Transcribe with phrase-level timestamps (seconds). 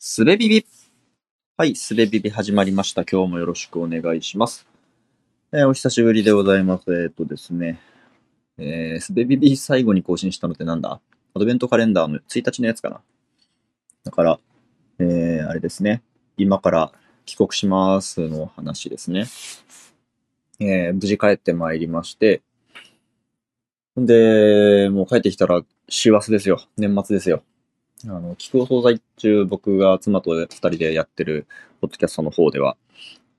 [0.00, 0.64] すべビビ。
[1.56, 3.04] はい、すべビビ始まりました。
[3.04, 4.64] 今日もよろしくお願いします。
[5.52, 6.84] えーお久しぶりでございます。
[6.86, 7.80] えーっとですね。
[8.58, 11.00] えー、すべビビ最後に更新したのってなんだ？
[11.34, 13.00] アドベントカレンダーの1日のやつかな？
[14.04, 14.38] だから、
[15.00, 16.00] えー、あれですね。
[16.36, 16.92] 今から
[17.26, 19.26] 帰国しますの話ですね。
[20.60, 22.42] えー、無事帰ってまいりまして、
[23.98, 26.60] んで、もう帰ってきたら師走ですよ。
[26.76, 27.42] 年末ですよ。
[28.04, 31.46] あの、聞くお惣菜中、僕が妻と二人でやってる
[31.80, 32.76] ポッドキャストの方では、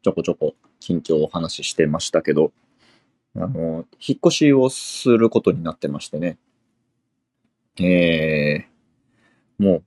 [0.04, 2.52] ちょこちょこ近況をお話ししてましたけど、
[3.36, 6.38] あの、引っ越しをすることになってましてね。
[7.80, 9.84] えー、もう、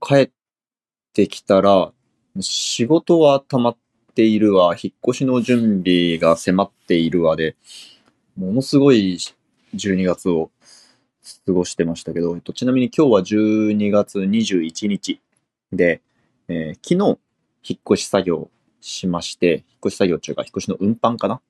[0.00, 0.30] 帰っ
[1.12, 1.92] てきたら、
[2.40, 3.76] 仕事は溜まっ
[4.16, 7.54] ているわ、引っ越しの準備が迫っているわで、
[8.36, 9.18] ものすごい
[9.74, 10.50] 12月を
[11.44, 15.20] 過ごしてましたけど、えっと、ちなみに今日は12月21日
[15.72, 16.00] で、
[16.48, 17.18] えー昨日、
[17.68, 18.48] 引っ越し作業
[18.80, 21.40] しまして、引っ越し作業中が引っ越しの運搬かな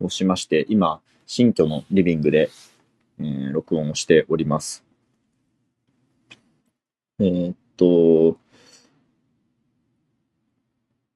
[0.00, 2.50] をしまして、今、新居のリビングで、
[3.20, 4.84] えー録音をしております。
[7.18, 8.36] えーっと、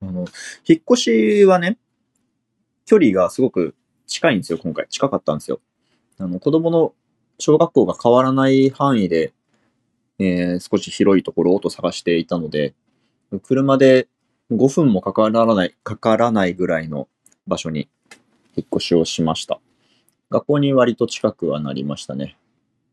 [0.00, 0.26] あの、
[0.66, 1.76] 引っ越しはね、
[2.86, 3.74] 距離がすごく
[4.06, 4.86] 近いんですよ、今回。
[4.88, 5.60] 近かったんですよ。
[6.18, 6.94] あの、子供の
[7.38, 9.32] 小学校が変わらない範囲で、
[10.18, 12.74] えー少し広いところをと探していたので、
[13.42, 14.08] 車で
[14.50, 17.08] 5分もかからない、かからないぐらいの
[17.46, 17.88] 場所に
[18.56, 19.60] 引っ越しをしました。
[20.30, 22.36] 学校に割と近くはなりましたね。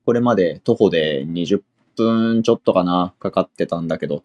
[0.05, 1.61] これまで徒歩で20
[1.95, 4.23] 分ちょっとかな、かかってたんだけど、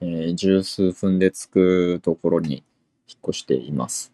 [0.00, 2.62] えー十数分で着くところに
[3.08, 4.12] 引っ越しています。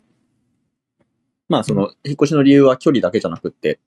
[1.48, 3.81] まあ、その、引っ越しの理由は距離だけじゃなくって、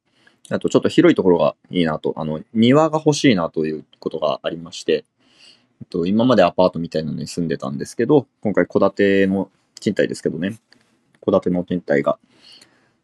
[0.49, 5.05] あとちょっと広いところがいいなと、あの、庭が欲しいなということがありまして、
[5.81, 9.49] えっと今までアパートみたいなのに住んでたんですけど、今回戸建ての
[9.79, 10.57] 賃貸ですけどね、
[11.25, 12.19] 戸建ての賃貸が、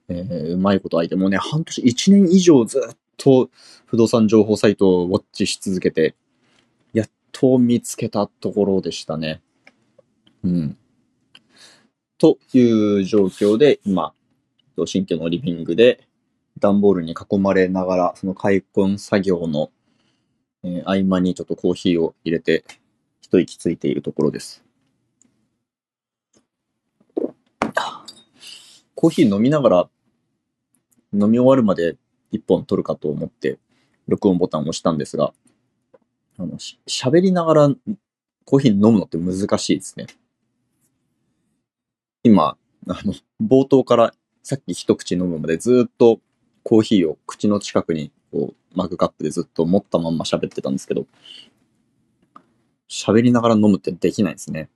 [0.10, 3.50] えーうまいこと相手もうね、半年、1年以上ずっと
[3.86, 6.16] 不動産情報サイトをウォッチし続けて、
[6.94, 9.42] やっと見つけたところでしたね。
[10.44, 10.78] うん。
[12.18, 14.14] という状況で、今、
[14.86, 16.08] 新居のリビングで、
[16.60, 19.72] 段ボールに囲まれながら、その開墾作業の、
[20.64, 22.66] えー合間にちょっとコーヒーを入れて、
[23.22, 24.64] 一息ついているところです。
[28.96, 29.90] コーヒー飲みながら、
[31.14, 31.96] 飲み終わるまで
[32.32, 33.58] 一本取るかと思って、
[34.08, 35.34] 録音ボタンを押したんですが、
[36.38, 37.70] あの、し喋りながら
[38.46, 40.08] コーヒー飲むのって難しいですね。
[42.24, 46.20] 今、あの、冒頭からさっき一口飲むまでずっと
[46.64, 51.06] コーヒーを口の近くにこうマグカップでずっと持ったまんま喋ってたんですけど、
[52.90, 54.70] 喋りながら飲むってできないですね。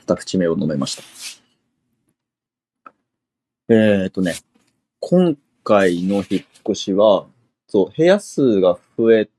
[0.00, 1.02] 二口目を飲めました。
[3.68, 4.34] えー、とね、
[5.00, 7.26] 今回の引っ越しは、
[7.68, 9.30] そう、部屋数が増え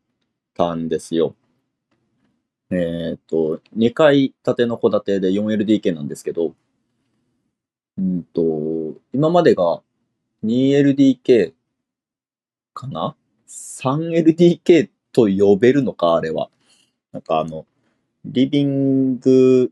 [0.56, 1.36] たんですよ。
[2.72, 6.56] えっ、と、2階建ての戸建てで 4LDK なんですけど、
[7.98, 9.82] うんと、今までが
[10.44, 11.54] 2LDK
[12.74, 13.16] かな
[13.48, 16.50] ?3LDK と呼べるのか、あれは。
[17.12, 17.66] なんかあの、
[18.26, 19.72] リビング、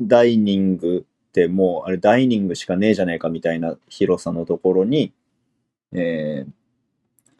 [0.00, 5.12] ダイニングってもう、あれダイニングしかねえじゃねえかみたいな広さのところに、
[5.92, 6.52] えー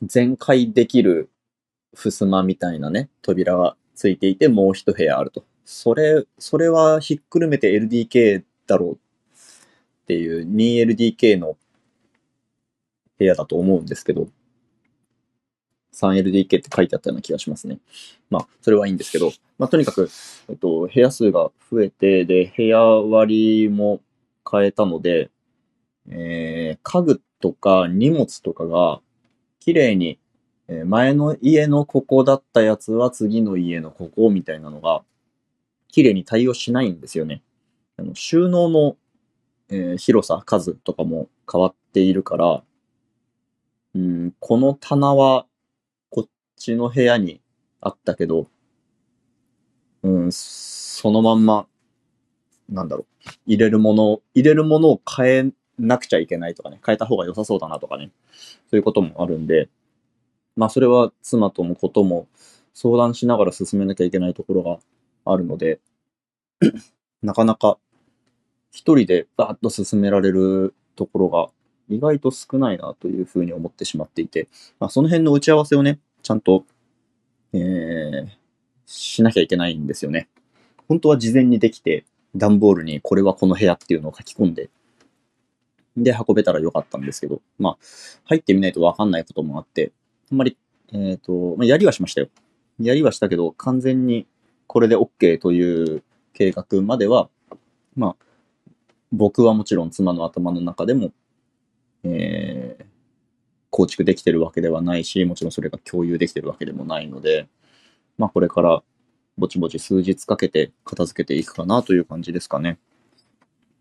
[0.03, 1.31] 全開できる
[1.95, 5.45] 襖みたいなね、扉がついていて、もう一部屋あると。
[5.65, 8.97] それ、それはひっくるめて LDK だろうっ
[10.07, 11.57] ていう 2LDK の
[13.19, 14.29] 部屋だと思うんですけど、
[15.93, 17.79] 3LDK って書いてあったような気がしますね。
[18.31, 20.09] まあ、それはいいんですけど、まあ、とにかく、
[20.49, 24.01] えっと、部屋数が増えて、で、部屋割りも
[24.51, 25.31] 変えたので、
[26.09, 29.01] えー家具とか荷物とかが、
[29.61, 30.19] 綺麗に、
[30.69, 35.03] えー前の家のここだったやつは次の家のここみたいなのが、
[35.89, 37.43] 綺麗に対応しないんですよね。
[37.99, 38.97] あの収納の、
[39.69, 42.63] えー広さ、数とかも変わっているから、
[43.95, 45.47] うん、この棚は
[46.11, 47.41] こっちの部屋に
[47.81, 48.49] あったけど、
[50.03, 51.67] うん、そのまんま、
[52.69, 59.69] なんだろう、入れるもの、入れるものを変えなくちゃいけないとかね、変えた方が良さそうだなとかね、そういうこともあるんで、
[60.57, 62.27] まあそれは妻ともことも
[62.75, 64.79] 相談しながら進めなきゃいけないところが
[65.25, 65.81] あるので、
[67.23, 67.79] なかなか
[68.73, 71.49] 一人でバーッと進められるところが
[71.89, 74.49] 意外と少ないなというふうに思ってしまっていて、
[74.81, 76.65] まあ、その辺の打ち合わせをね、ちゃんと、
[77.53, 78.29] えー、
[78.87, 80.29] しなきゃいけないんですよね。
[80.89, 82.05] 本当は事前にできて、
[82.35, 84.71] 段ボールにこれはこの部屋っていうのを書き込んで、
[85.97, 87.79] で、運べたらよかったんですけど、まあ、
[88.25, 89.93] 入ってみないとわかんないこともあって、
[90.31, 90.57] あんまり、
[90.93, 92.29] えっ、ー、と、まあ、やりはしましたよ。
[92.81, 94.27] やりはしたけど、完全に
[94.67, 96.03] これで OK という
[96.33, 97.29] 計画までは、
[97.95, 98.32] まあ、
[99.13, 101.13] 僕はもちろん妻の頭の中でも、
[102.03, 102.85] えー、
[103.71, 107.47] 構築できてるわけではないし、もちろんそれが共有できてるわけでもないので、
[108.17, 108.83] まあこれから
[109.37, 112.79] ぼちぼち数日かけて片付けていくかなという感じですかね。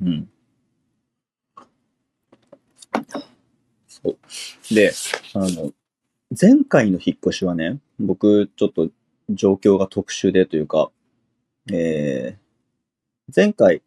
[0.02, 0.30] うん。
[3.88, 4.74] そう。
[4.74, 4.92] で、
[5.34, 5.72] あの、
[6.40, 8.90] 前回の引っ越しはね、僕ちょっと
[9.30, 10.92] 状況が特殊でというか、
[11.72, 13.82] えー、前回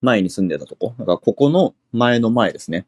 [0.00, 2.86] 前に住んでたとこ、だからここの前の前ですね。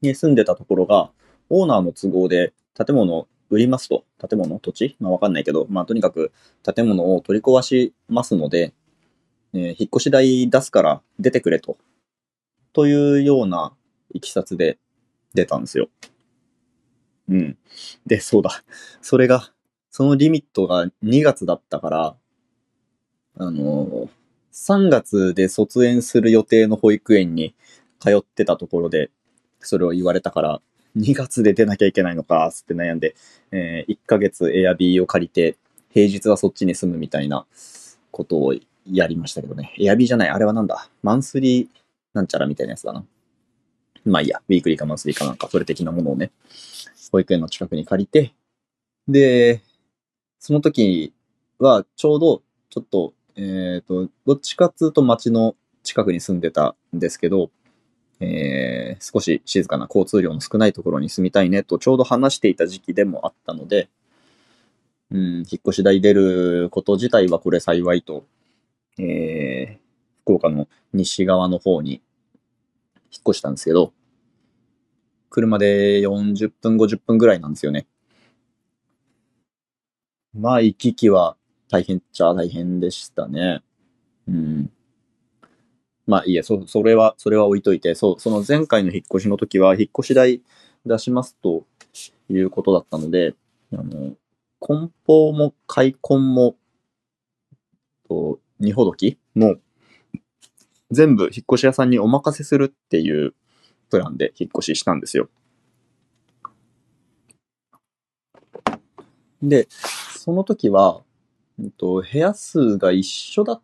[0.00, 1.10] に住んでたところが、
[1.48, 4.58] オーナーの都合で建物を売りますと、建物？
[4.58, 4.96] 土地？
[4.98, 6.32] まあわかんないけど、まあとにかく
[6.62, 8.72] 建物を取り壊しますので、
[9.52, 11.76] えー、引っ越し代出すから出てくれと。
[12.72, 13.74] というような
[14.14, 14.78] いきさつで
[15.34, 15.88] 出たんですよ。
[17.28, 17.58] うん。
[18.06, 18.64] で、そうだ。
[19.00, 19.52] それが、
[19.90, 22.16] そのリミットが2月だったから、
[23.36, 24.08] あのー、
[24.52, 27.54] 3月で卒園する予定の保育園に
[27.98, 29.10] 通ってたところで、
[29.60, 30.60] それを言われたから、
[30.96, 33.14] 2月で出なきゃいけないのか、つって悩んで、
[33.50, 35.56] えー、1ヶ月エアビーを借りて、
[35.90, 37.46] 平日はそっちに住むみたいな
[38.10, 38.54] ことを
[38.90, 39.74] やりましたけどね。
[39.78, 41.68] エアビーじゃない、あれはなんだマンスリー
[42.12, 43.04] なんちゃらみたいなやつだな。
[44.04, 46.30] まあいいや、ウィークリーかマンスリーかなんか、それ的なものをね、
[47.10, 48.34] 保育園の近くに借りて、
[49.08, 49.62] で、
[50.38, 51.12] その時
[51.58, 57.50] はちょうど、ちょっと、えっ、ー、と、どっちかっつうと街の近くに住んでたんですけど、
[58.20, 63.88] えー、少し静かな交通量の少ないところに住みたいねとちょうど話していた時期でもあったので、
[65.10, 68.24] うん、引っ越し代出ること自体はこれ幸いと、
[68.98, 72.00] えー、福岡の西側の方に
[73.10, 73.92] 引っ越したんですけど、
[75.28, 77.86] 車で40分、50分ぐらいなんですよね。
[80.34, 81.36] まあ、行き来は
[81.72, 83.62] 大変っちゃ大変でしたね。
[84.28, 84.70] うん。
[86.06, 90.42] まあいいや、そ、それは、それは置いといて、そう、その前回の引っ越しの時は、引っ越し代
[90.84, 91.64] 出しますと
[92.28, 93.34] いうことだったので、
[93.72, 94.14] あの、
[94.60, 96.56] 梱包も開墾も、
[98.06, 99.56] と、荷ほどきも、
[100.90, 103.34] 全部引っ越し屋さんにお任せするっていう
[103.88, 105.30] プランで引っ越ししたんですよ。
[109.42, 111.00] で、その時は、
[111.60, 113.62] えっと、部屋数が一緒だっ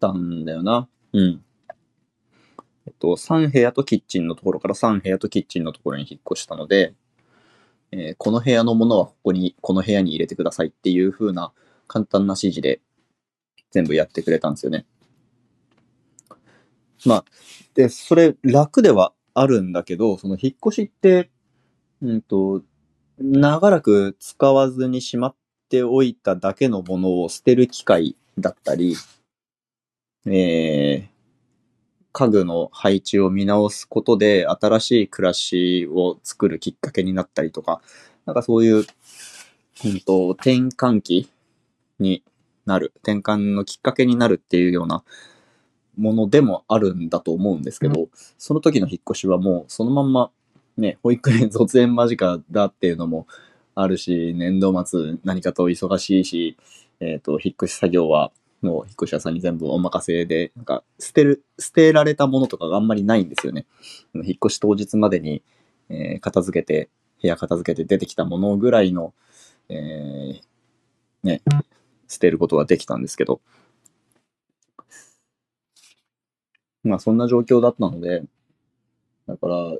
[0.00, 0.88] たんだよな。
[1.12, 1.44] うん。
[2.86, 6.94] えっと、3部屋とキッチンのところから3部屋とキッチンのところに引っ越したので、
[7.92, 11.52] えー、この部屋のものはここに、この部屋に入れてくださいっていう風な
[11.86, 12.80] 簡単な指示で
[13.70, 14.86] 全部やってくれたんですよね。
[17.04, 17.24] まあ、
[17.74, 21.30] で、それ楽ではあるんだけど、その引っ越しって、
[22.00, 22.62] うんと、
[23.18, 25.36] 長らく使わずにしまっ
[25.72, 28.94] ておいただけのものを捨てる機会だったり、
[30.26, 31.08] えー、
[32.12, 37.80] 家具の配置を見直すことで新しい暮らしを作るきっかけになったりとか、
[38.26, 38.84] なんかそういう、
[39.86, 41.30] うんと、転換期
[41.98, 42.22] に
[42.66, 45.02] なる、転換のきっかけになるっていうような
[45.96, 50.30] ものでもあるんだと思うんですけど、うん、その時の引っ越しはもうそのまんま
[50.76, 53.26] ね、保育園 卒園間近だっていうのも
[53.74, 56.56] あるし、年度末何かと忙しいし、
[57.00, 63.66] えっ、ー、と、引っ越し作業はの引っ越し屋さんに全部お任せで、なんか捨てる、捨てられたものとかがあんまりないんですよね。
[64.14, 65.42] 引っ越し当日までに、
[65.88, 66.88] えー、片付けて、
[67.20, 69.14] 部屋片付けて出てきたものぐらいの、
[69.68, 70.40] えー、
[71.22, 71.42] ね、
[72.08, 73.40] 捨てることができたんですけど、
[76.84, 78.24] まあそんな状況だったので、
[79.26, 79.76] だから、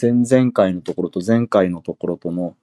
[0.00, 2.56] 前々回のところと前回のところとの、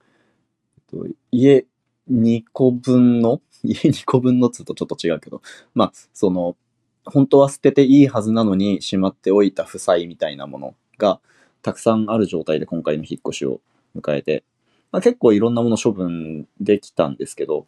[1.30, 1.66] 家
[2.10, 5.40] 2個分の 家2個分のつうとちょっと違うけど、
[5.74, 6.56] まあ、その、
[7.04, 11.20] 本当は捨てていいはずなのにしまっておいた負債みたいなものが
[11.62, 13.60] たくさんある状態で今回の引っ越しを
[13.96, 14.44] 迎えて、
[14.92, 17.66] まあ、結構いろんなもの処分できたんですけど、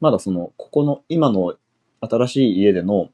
[0.00, 1.54] まだその、ここの今の
[2.00, 3.10] 新しい家での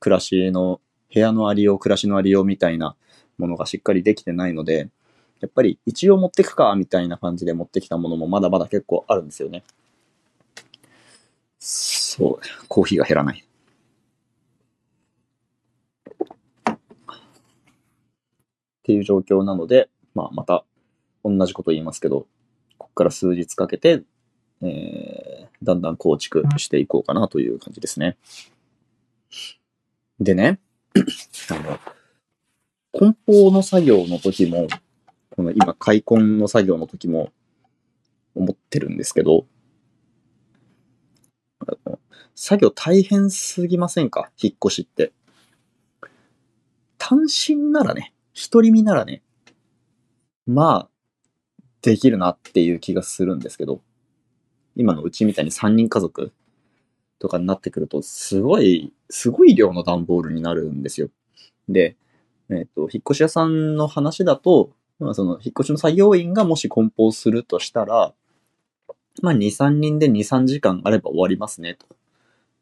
[0.00, 0.80] 暮らしの
[1.12, 2.96] 部屋のありよう、暮らしのありようみたいな
[3.38, 4.88] ものがしっかりできてないので、
[5.40, 9.62] やっぱり一応持ってくかみたいな感じで持ってきたものもまだまだ結構あるんですよね。
[11.58, 13.44] そう、コーヒーが減らない。
[16.70, 16.76] っ
[18.84, 20.64] ていう状況なので、まあ、また
[21.24, 22.26] 同じこと言いますけど、
[22.76, 24.02] ここから数日かけて、
[24.60, 28.18] えー、だんだん構築していこうかなという感じですね。
[30.20, 30.60] でね、
[31.50, 31.78] あの、
[32.92, 34.68] 梱包の作業の時も、
[35.36, 37.32] この今、開墾の作業の時も
[38.36, 39.46] 思ってるんですけど、
[42.36, 44.30] 作業大変すぎませんか？
[44.40, 45.12] 引っ越しって。
[46.98, 49.22] 単身ならね、一人身ならね、
[50.46, 50.88] まあ、
[51.82, 53.82] できるなっていう気がするんですけど、
[54.76, 56.32] 今のうちみたいに3人家族
[57.18, 61.08] とかになってくると、すごい、すごい量の段ボールになるんですよ。
[61.68, 61.96] で、
[62.50, 68.14] えっ、ー、と、引っ越し屋さんの話だと、まあ、その、引っ越しの作業員がもし梱包するとしたら、
[69.22, 71.86] まあ、2、3人で2、3時間あれば終わりますね、と。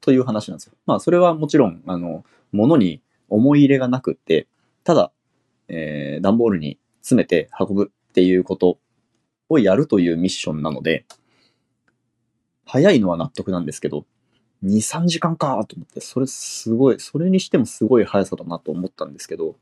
[0.01, 0.73] という話なんですよ。
[0.87, 4.47] まあ、それはもちろん、あの、物に思い入れがなくって、
[4.85, 5.13] ただ、
[5.69, 8.79] えー、段ボールに詰めて運ぶっていうこと
[9.49, 11.07] をやるというミッションなので、
[12.65, 14.05] 早いのは納得なんですけど、
[14.65, 19.57] 2、3時間かと思って、それすごい、それにしてもすごい速さだなと思ったんですけど、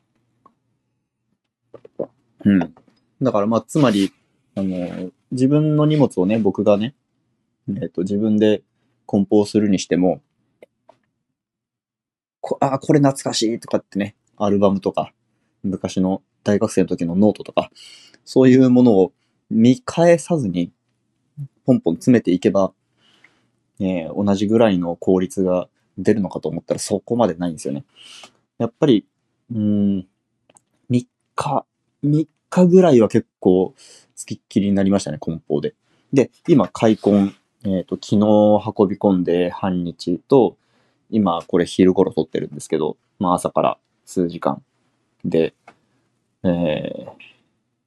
[2.44, 2.74] うん。
[3.22, 4.12] だからまあ、つまり、
[4.54, 6.94] あの、自分の荷物をね、僕がね、
[7.68, 8.62] えっ、ー、と、自分で
[9.06, 10.20] 梱包するにしても、
[12.40, 15.12] こあ、これ懐かしいとかってね、アルバムとか、
[15.62, 17.70] 昔の大学生の時のノートとか、
[18.24, 19.12] そういうものを
[19.50, 20.72] 見返さずに、
[21.66, 22.72] ポンポン詰めていけば、
[23.78, 25.68] えー、同じぐらいの効率が
[25.98, 27.84] 出るのかと思ったらそこまでないんですよね。
[28.58, 29.06] やっぱり、
[29.54, 30.06] うん、
[30.90, 31.66] 3日、
[32.04, 33.74] 3日ぐらいは結構、
[34.14, 35.74] つきっきりになりましたね、梱包で。
[36.12, 37.32] で、今、開墾、
[37.64, 40.56] えっ、ー、と、昨日運び込んで半日と、
[41.10, 44.62] 今、これ昼頃撮ってるんですけど、まあ朝から数時間
[45.24, 45.54] で、
[46.42, 47.10] えー、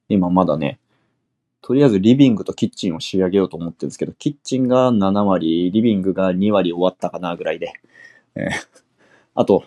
[0.08, 0.78] 今まだね、
[1.60, 7.72] とりあえずリビングとキッチンを仕上げようと思ってるんですけど、キッチンが7割、リビングが2割終わったかなぐらいで、
[8.36, 8.50] えー、
[9.34, 9.64] あと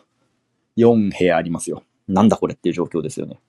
[0.78, 1.84] 4部屋ありますよ。
[2.08, 3.40] なんだこれっていう状況ですよね。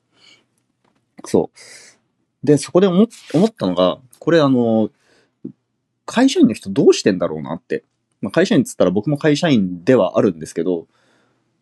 [1.25, 2.47] そう。
[2.47, 3.09] で、そこで思っ
[3.51, 4.91] たのが、これあの、
[6.07, 7.85] 会社員の人どうしてんだろうなって。
[8.21, 10.87] まあ、会社員っつったら僕も会社員ではあるんですけど、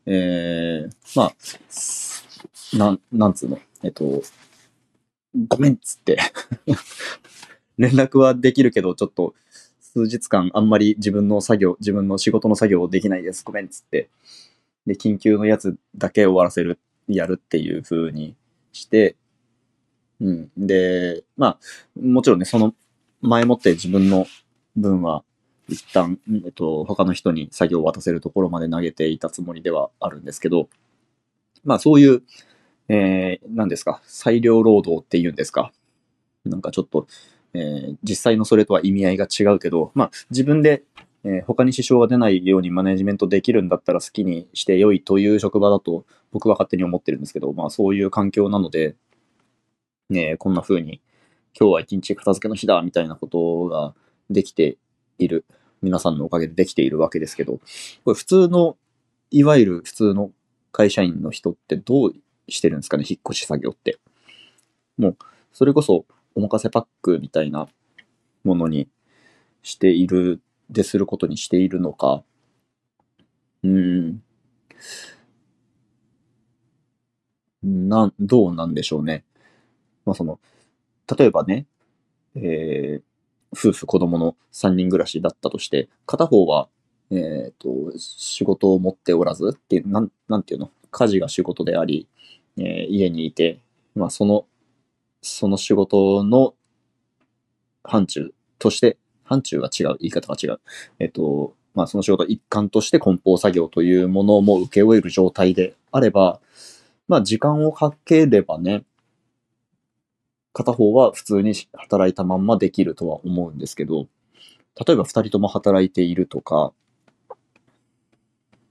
[0.07, 3.59] えー、まあ、なん、なんつうの？
[3.83, 4.23] えっと、
[5.49, 6.19] ごめんっつって
[7.77, 9.35] 連絡はできるけど、ちょっと
[9.81, 13.45] 数日間あんまり自分の作業、自分の仕事の作業できないです。
[13.45, 14.09] ごめんっつって。
[14.87, 18.37] で、緊急のやつだけ終わらせる、やるっていう風に
[18.73, 19.17] して、
[20.21, 20.51] うん。
[20.57, 21.59] で、まあ、
[22.01, 22.75] もちろんね、その
[23.21, 24.27] 前もって自分の
[24.77, 25.25] 分は
[25.69, 30.69] 一旦、えっと、他の人に作業を渡せるところまで投げていたつもりではあるんですけど、
[31.65, 32.23] まあそういう、
[32.89, 35.73] えー、何ですか、裁量労働っていうんですか。
[36.45, 37.09] なんかちょっと、
[37.55, 40.85] えー、実際のそれとは意味合いが違うけど、まあ自分で、
[41.25, 48.95] えー、他に支障が出ないようにマネジメントできるんだったら好きにして良いという職場だと僕は勝手に思ってるんですけど、まあそういう環境なので、
[50.09, 51.01] ね、こんな風に
[51.59, 53.95] 今日は一日片付けの日だみたいなことが
[54.29, 54.77] できて
[55.19, 55.47] いる。
[55.83, 57.61] 皆さんのおかげでできているわけですけど、
[58.05, 58.77] これ普通の、
[59.31, 60.31] いわゆる普通の
[60.73, 62.13] 会社員の人ってどう
[62.49, 63.99] してるんですかね、引っ越し作業って。
[64.99, 65.17] もう、
[65.53, 67.69] それこそ、お任せパックみたいな
[68.45, 68.89] ものに
[69.63, 72.23] している、ですることにしているのか、
[73.63, 74.23] うん、
[77.63, 79.25] なん、どうなんでしょうね。
[80.07, 80.41] まあその、
[81.19, 81.67] 例えばね、
[82.35, 83.03] えー、
[83.53, 86.69] 夫婦子供の3人暮らしだったとして、片方は、
[87.11, 90.71] えっ、ー、と、仕事を持っておらずって、なん、なんていうの？
[90.91, 92.09] 家事が仕事であり、
[92.59, 93.61] えー、家にいて、
[93.95, 94.47] まあ、その、
[95.23, 96.55] その仕事の
[97.85, 100.61] 範疇として、範疇が違う、言い方が違う。
[100.99, 106.41] えっ、ー、と、まあ、その仕事一環として梱包作業というものも受け負える状態であれば、
[107.09, 108.85] まあ、時間をかければね、
[110.57, 114.09] 片方は普通に働いたまんまできるとは思うんですけど、
[114.87, 116.73] 例えば二人とも働いているとか、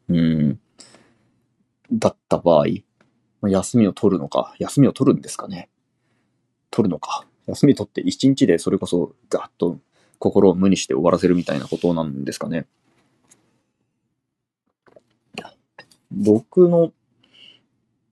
[0.10, 0.60] うん、
[1.94, 2.66] だった場合、
[3.48, 5.70] 休みを取るのか、休みを取るんですかね。
[6.72, 7.28] 取るのか。
[7.46, 9.78] 休み取って一日でそれこそガッと
[10.18, 12.66] 心を無にして終わらせるみたいなことなんですかね。
[16.10, 16.94] 僕の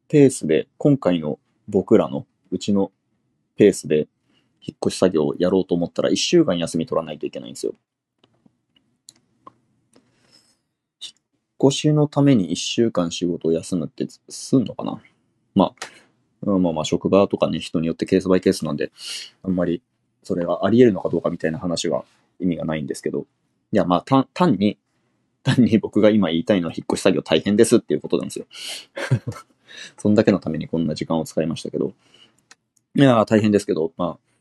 [0.09, 2.91] ペースで、今回の僕らのうちの
[3.55, 4.07] ペースで
[4.61, 7.73] 引っ越し作業をやろうと思ったら1週間休み取らないといけないんですよ。
[11.01, 15.01] 引っ越しのために1週間仕事を休むってすんのかな？
[15.55, 15.73] ま
[16.45, 18.91] あ、まあまあ職場とかね、人によってケースバイケースなんで、
[19.43, 19.81] あんまり
[20.23, 22.05] それがあり得るのかどうかみたいな話は
[22.39, 23.25] 意味がないんですけど、
[23.71, 24.77] いや、まあ、単単に、
[25.43, 28.45] 単に僕が今言いたいのは引っ越し作業大変ですっていうことなんですよ。
[29.97, 31.93] そんだけのためにこんな時間を使いましたけど。
[32.95, 34.33] いや、大変ですけど、まあ、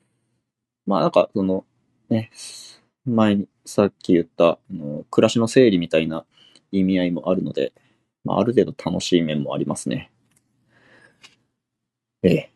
[0.86, 1.64] まあなんか、その、
[2.08, 2.30] ね、
[3.04, 6.24] 前にさっき言った、あの暮らしの整理みたいな
[6.72, 7.72] 意味合いもあるので、
[8.24, 10.10] まあ、ある程度楽しい面もありますね。
[12.22, 12.52] ええ。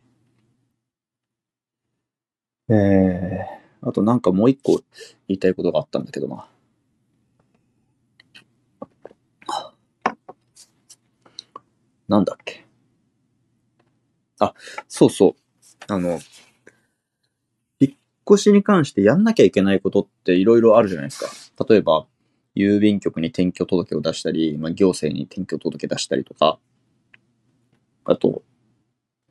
[2.69, 3.47] ええ
[3.83, 4.81] あとなんかもう一個
[5.29, 6.49] 言いたいことがあったんだけどな。
[12.09, 12.67] なんだっけ。
[14.39, 14.55] あ、
[14.89, 15.46] そうそう。
[15.89, 16.21] あの、
[17.81, 17.95] 引っ
[18.29, 21.65] 越しに関してやんなきゃいけないことっていろいろあるじゃないですか。
[21.69, 22.07] 例えば、
[22.55, 26.59] 郵便局に転居届を出したり、まあ、行政に転居届出したりとか、
[28.05, 28.43] あと、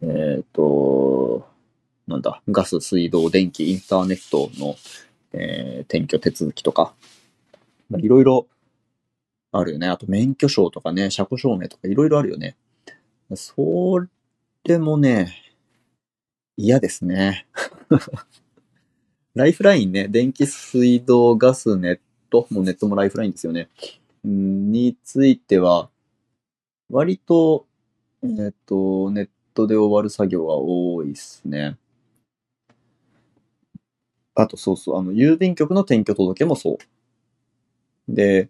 [0.02, 1.48] えっ、ー、と、
[2.08, 4.76] なんだ、ガス、水道、電気、インターネットの、
[5.34, 6.94] えー、転居手続きとか、
[7.98, 8.48] いろいろ
[9.52, 9.88] あるよね。
[9.88, 12.56] あと免許証とかね、車庫証明とかいろいろあるよね。
[13.34, 14.06] そ
[14.66, 15.45] れもね、
[16.58, 17.48] 嫌ですね。
[19.36, 23.70] ライフラインね、電気、水道、ガス、ネット、もうネットもライフラインですよね。
[24.24, 25.90] については、
[26.90, 27.68] 割と、
[28.24, 31.78] えっ、ー、と、ネットで終わる作業が多いですね。
[34.34, 36.78] あと、そうそう、あの、郵便局の転居届もそ
[38.08, 38.14] う。
[38.14, 38.50] で、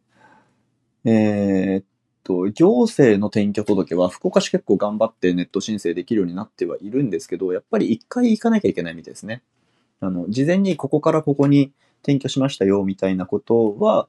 [1.06, 1.86] えー、っ
[2.26, 9.44] と、行政の転居届は、福岡市結構頑張ってネット申請できるようになってはいるんですけど、やっぱり一回行かなきゃいけないみたいですね。
[10.02, 14.08] あの、事前にここからここに転居しましたよ、みたいなことは、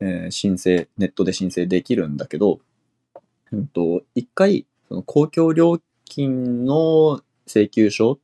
[0.00, 2.60] えー、申請、ネットで申請できるんだけど、
[3.50, 8.20] うんと、一回、その公共料金の請求書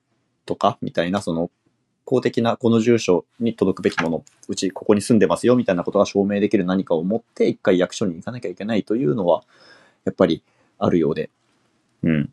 [0.46, 1.50] とか、みたいな、その
[2.10, 9.44] 公的なこの住所に届くべきもの、うちここに住んでますよみたいなことが証明できる何かを持って一回役所に行かなきゃいけないというのは、
[10.04, 10.42] やっぱり
[10.78, 11.30] あるようで。
[12.02, 12.32] うん。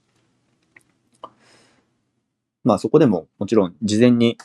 [2.64, 4.40] まあそこでももちろん事前に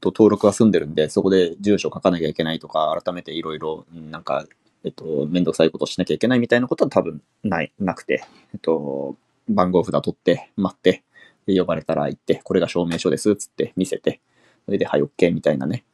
[0.00, 4.46] 登録は済んでるんで、そこで住所書かなきゃいけないとか、改めていろいろなんか、
[4.84, 9.16] えっと、めんどくさいことしなきゃいけないみたいなことは多分ない、なくて、えっと、
[9.48, 11.02] 番号札取って、待って、
[11.48, 14.20] 呼ばれたら行って、これが証明書です、つって見せて、
[14.66, 15.84] それで、はい、OK みたいなね、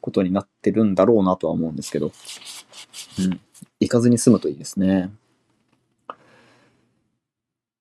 [0.00, 2.12] ことになってるんだろうなとは思うんですけど、
[3.18, 3.40] うん。
[3.80, 5.10] 行かずに済むといいですね。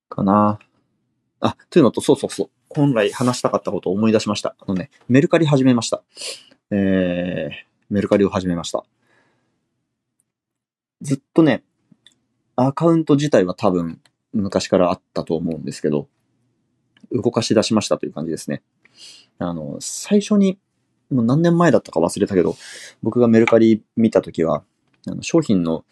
[0.09, 0.59] かな。
[1.41, 2.49] あ、というのと、そうそうそう。
[2.69, 4.55] 本来話したかったことを思い出しました。
[4.59, 6.03] あのね、メルカリ始めました。
[6.71, 8.83] えー、メルカリを始めました。
[11.01, 11.63] ずっとね、
[12.55, 14.01] アカウント自体は多分
[14.33, 16.07] 昔からあったと思うんですけど、
[17.11, 18.61] 動かし出しましたという感じですね。
[19.39, 20.59] あの、最初に、
[21.09, 22.55] もう何年前だったか忘れたけど、
[23.01, 24.63] 僕がメルカリ見たときは、
[25.07, 25.85] あの商品の、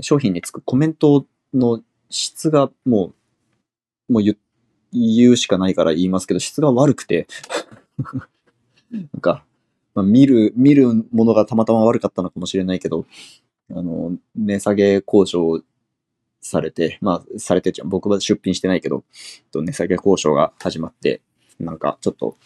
[0.00, 3.12] 商品につくコメントの質がも
[4.08, 4.36] う、もう言
[4.92, 7.26] 言うしかないから言いますけど、質が悪くて
[8.90, 9.44] なんか、
[9.94, 13.06] まあ、見る、見るものがたまたま悪かったのかもしれないけど、
[13.70, 15.62] あの、値下げ交渉
[16.40, 17.88] されて、まあ、されてちゃう。
[17.88, 19.04] 僕は出品してないけど、
[19.52, 21.20] 値下げ交渉が始まって、
[21.58, 22.36] なんかちょっと、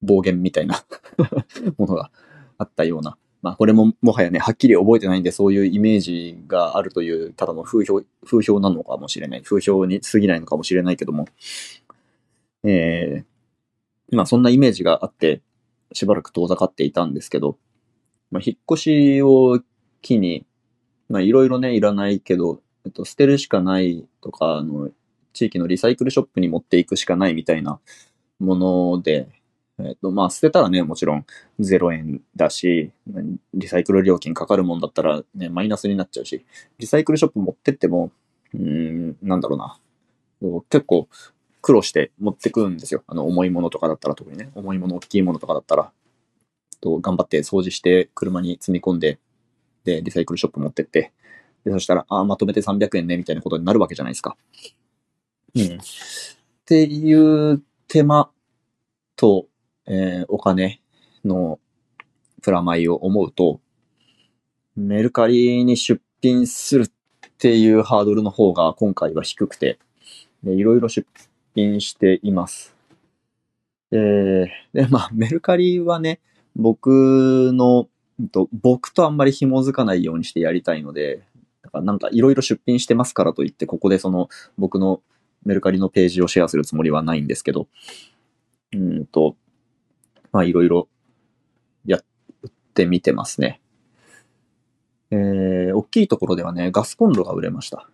[0.00, 0.84] 暴言みたいな
[1.76, 2.10] ものが
[2.56, 3.16] あったような。
[3.40, 9.42] まあこれももはやね、はっきり覚えてないんで、そういうイメージがあるという、ただの風評、風評なのかもしれない。
[9.42, 11.26] 風評に過ぎないのかもしれないけども。
[12.64, 15.40] えー、まあそんなイメージがあって、
[15.92, 17.58] しばらく遠ざかっていたんですけど、
[18.30, 19.60] まあ引っ越しを
[20.02, 20.44] 機に、
[21.08, 24.90] まあいろいろね、いらないけど、えっと、捨てるしかないとか、あの、
[25.38, 27.78] 地域のリサイクルショップに持っていくしかないみたいな
[28.40, 29.28] もので、
[29.78, 31.24] えっ、と、まあ、捨てたらね、もちろん
[31.60, 32.90] 0円だし、
[33.54, 36.44] リサイクル料金かかるもんだったらね、マイナスになっちゃうし、
[36.78, 38.10] リサイクルショップ持ってっても、
[38.52, 39.78] うん、なんだろうな。
[40.70, 41.08] 結構
[41.62, 43.04] 苦労して持ってくんですよ。
[43.06, 45.92] あの、重いものとかだったら特にね、重いもの、大きいものとかだったら、
[46.80, 49.20] と頑張って掃除して車に積み込んで、
[49.84, 51.12] で、リサイクルショップ持ってって、
[51.64, 54.36] で、そしたら、ああ、まとめて300円ね、みたいなことになるわけじゃないですか。
[55.54, 55.64] うん。
[55.64, 55.78] っ
[56.64, 58.30] ていう手間
[59.16, 59.46] と、
[59.86, 60.80] えー、お金
[61.24, 61.58] の
[62.42, 63.60] プラマイを思うと、
[64.76, 66.90] メルカリに出品するっ
[67.38, 69.78] ていうハードルの方が今回は低くて、
[70.42, 71.06] でいろいろ出
[71.54, 72.74] 品しています。
[73.90, 76.20] えー、で、まあ、メルカリはね、
[76.54, 77.88] 僕の、
[78.52, 81.22] 僕とあんまり紐づかないようにしてやりたいので、
[81.72, 85.00] なんかいろいろ出品してますからといって、ここでその僕の
[85.48, 87.68] メルカリのページをシェアするつもりはないんですけど、
[88.74, 89.34] うんと、
[90.30, 90.88] まあいろいろ
[91.86, 92.04] やっ
[92.74, 93.62] てみてますね。
[95.10, 97.88] えー、大きいところではね、ガスコンロが売れました。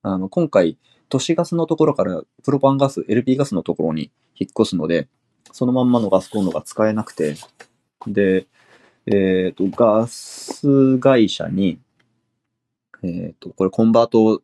[0.00, 0.78] あの、今回、
[1.10, 5.08] 都市ガスのところからプロパンガス、LP ガスのところに引っ越すので、
[5.52, 7.34] そのまんまのガスコンロが使えなくて、
[8.06, 8.46] で、
[9.04, 11.78] えっ、と、ガス会社に、
[13.02, 14.42] えっ、と、これコンバート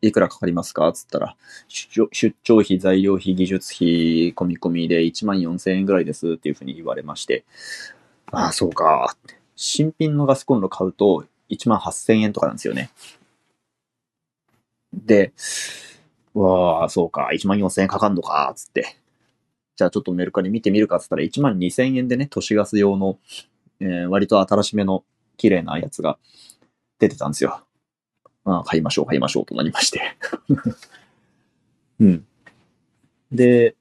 [0.00, 0.92] いくらかかりますか？
[0.92, 1.36] つったら、
[1.68, 7.44] 出張費、材料費、技術費、込み込みで1万4000円ぐらいですっていうふうに言われまして、
[8.32, 9.16] ああ、そうか。
[9.56, 12.90] 新品のガスコンロ買うと1万8000円とかなんですよね。
[14.94, 15.32] で、
[16.34, 18.96] わあ、そうか、1万4000円かかんのか、つって。
[19.76, 23.18] じゃあちょっとメルカリ見てみるかっつったら1万2000円でね、都市ガス用の、
[23.80, 25.04] えー割と新しめの
[25.38, 26.18] 綺麗なやつが
[26.98, 27.62] 出てたんですよ。
[28.44, 30.00] まあ、買いましょう、買いましょうとなりまして。
[32.00, 32.26] うん。
[33.30, 33.76] で、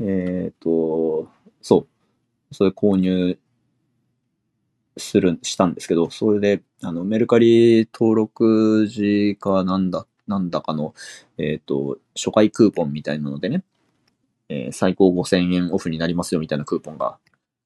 [0.00, 1.28] えっ、と、
[1.62, 1.86] そ
[2.50, 2.54] う。
[2.54, 3.38] それ購入
[4.96, 10.94] する、したんですけど、それで、あの、メルカリ登録時かなんだ、なんだかの、
[11.38, 13.64] えっ、と、初回クーポンみたいなのでね、
[14.48, 17.18] えー最高5000円オフになりますよみたいなクーポンが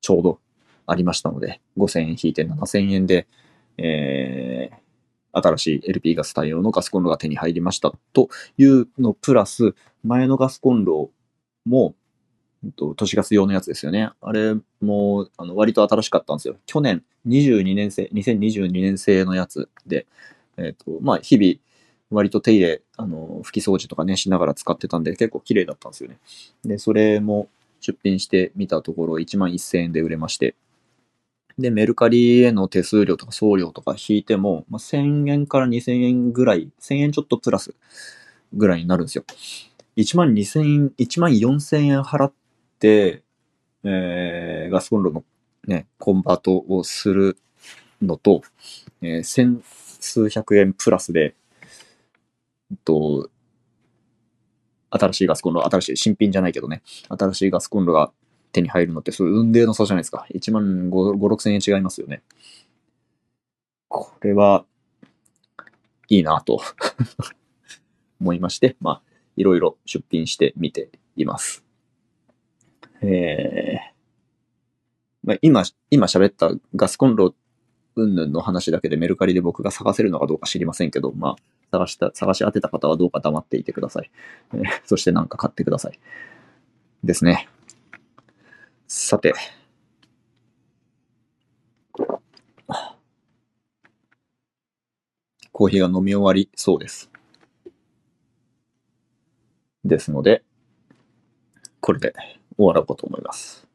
[0.02, 0.38] ちょうど
[0.86, 3.26] ありましたので、5000円引いて7000円で、
[3.78, 4.83] えー
[5.34, 11.10] 新しい LP ガス対応のガスコンロが手に入りましたというのプラス、前のガスコンロ
[11.64, 11.94] も、
[12.76, 14.10] と都市ガス用のやつですよね。
[14.20, 16.56] あれも、あの、割と新しかったんですよ。
[16.66, 20.06] 去年、22年生、2022年製のやつで、
[20.56, 21.60] えっ、と、まあ、日々、
[22.10, 26.18] 割と手入れ、あの、拭き掃除とかね、しながら使ってたんで、結構綺麗だったんですよね。
[26.64, 27.48] で、それも
[27.80, 30.54] 出品してみたところ、1万1000円で売れまして、
[31.58, 37.74] で、メルカリへの手数料とか送料とか引いても、まあ、1000円から2000円ぐらい、1000円ちょっとプラス
[38.52, 39.24] ぐらいになるんですよ。
[39.96, 42.32] 1万2000円、1万4000円払っ
[42.80, 43.22] て、
[43.84, 45.24] えー、ガスコンロの
[45.66, 47.38] ね、コンバートをする
[48.02, 48.42] のと、
[49.00, 51.34] えー、千数百円プラスで、
[52.70, 53.30] えっと、
[54.90, 58.12] 新しいガスコンロ、新しい、新品じゃないけどね、新しいガスコンロが
[58.54, 60.26] 手に入るのって、そういう運命の差じゃないですか。
[60.32, 62.22] 1万5、6千円違いますよね。
[63.88, 64.64] これは、
[66.08, 66.60] いいなと
[68.20, 69.02] 思いまして、まあ、
[69.36, 71.64] いろいろ出品してみています。
[73.02, 73.94] えー、
[75.24, 77.34] まあ、今、今喋ったガスコンロ
[77.96, 81.36] 云々の話だけでメルカリで僕が探せるのかどうか知りませんけど、まあ、
[81.70, 84.10] 探した、探し当てた方はどうか黙っていてください。
[84.54, 85.98] えーそしてなんか買ってください。
[87.02, 87.48] ですね。
[88.96, 89.34] さて。
[95.50, 97.10] コーヒーが飲み終わりそうです。
[99.84, 100.44] ですので、
[101.80, 102.14] これで
[102.56, 103.66] 終わろうかと思います。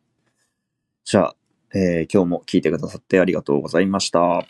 [1.04, 1.36] じゃあ、
[1.76, 4.48] えー今日も聞いてくださってありがとうございました。